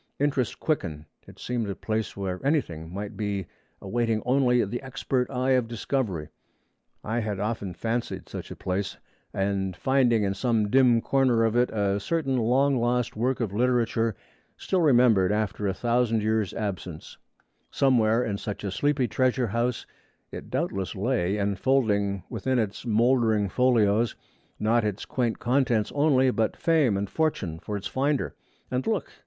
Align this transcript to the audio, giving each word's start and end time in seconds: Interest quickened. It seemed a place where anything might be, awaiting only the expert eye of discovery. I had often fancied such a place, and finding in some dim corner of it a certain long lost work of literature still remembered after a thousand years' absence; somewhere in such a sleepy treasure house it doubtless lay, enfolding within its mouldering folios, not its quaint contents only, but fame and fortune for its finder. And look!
Interest 0.19 0.59
quickened. 0.59 1.05
It 1.27 1.37
seemed 1.37 1.69
a 1.69 1.75
place 1.75 2.17
where 2.17 2.43
anything 2.43 2.91
might 2.91 3.15
be, 3.15 3.45
awaiting 3.83 4.23
only 4.25 4.65
the 4.65 4.81
expert 4.81 5.29
eye 5.29 5.51
of 5.51 5.67
discovery. 5.67 6.29
I 7.03 7.19
had 7.19 7.39
often 7.39 7.75
fancied 7.75 8.27
such 8.27 8.49
a 8.49 8.55
place, 8.55 8.97
and 9.31 9.75
finding 9.75 10.23
in 10.23 10.33
some 10.33 10.69
dim 10.71 11.01
corner 11.01 11.43
of 11.45 11.55
it 11.55 11.69
a 11.69 11.99
certain 11.99 12.35
long 12.37 12.77
lost 12.77 13.15
work 13.15 13.39
of 13.39 13.53
literature 13.53 14.15
still 14.57 14.81
remembered 14.81 15.31
after 15.31 15.67
a 15.67 15.73
thousand 15.75 16.23
years' 16.23 16.51
absence; 16.51 17.19
somewhere 17.69 18.23
in 18.23 18.39
such 18.39 18.63
a 18.63 18.71
sleepy 18.71 19.07
treasure 19.07 19.45
house 19.49 19.85
it 20.31 20.49
doubtless 20.49 20.95
lay, 20.95 21.37
enfolding 21.37 22.23
within 22.27 22.57
its 22.57 22.87
mouldering 22.87 23.49
folios, 23.49 24.15
not 24.59 24.83
its 24.83 25.05
quaint 25.05 25.37
contents 25.37 25.91
only, 25.93 26.31
but 26.31 26.57
fame 26.57 26.97
and 26.97 27.07
fortune 27.07 27.59
for 27.59 27.77
its 27.77 27.85
finder. 27.85 28.33
And 28.71 28.87
look! 28.87 29.11